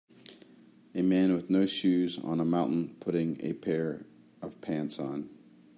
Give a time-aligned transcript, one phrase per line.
[0.95, 4.03] A man with no shoes on a mountain putting a pair
[4.41, 5.29] of pants on.